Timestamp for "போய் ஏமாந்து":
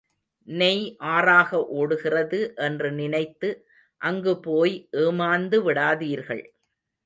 4.39-5.59